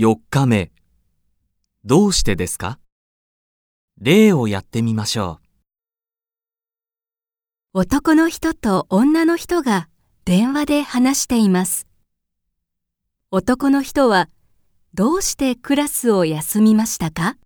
[0.00, 0.72] 4日目。
[1.84, 2.78] どうしてですか？
[4.00, 5.40] 例をやってみましょ
[7.74, 9.90] う男の人と女の人が
[10.24, 11.86] 電話で話しています。
[13.30, 14.30] 男の人は
[14.94, 17.36] どうしてクラスを休みましたか？